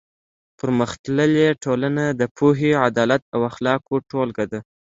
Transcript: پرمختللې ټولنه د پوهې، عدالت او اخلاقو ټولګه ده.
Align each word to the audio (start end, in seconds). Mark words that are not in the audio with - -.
پرمختللې 0.59 1.47
ټولنه 1.63 2.03
د 2.19 2.21
پوهې، 2.37 2.71
عدالت 2.87 3.21
او 3.33 3.39
اخلاقو 3.51 3.95
ټولګه 4.09 4.45
ده. 4.51 4.59